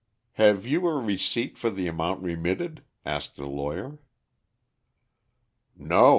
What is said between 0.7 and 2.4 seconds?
a receipt for the amount